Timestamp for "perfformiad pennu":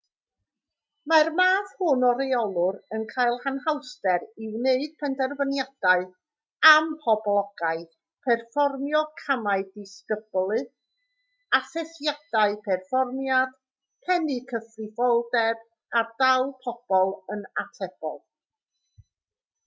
12.71-14.39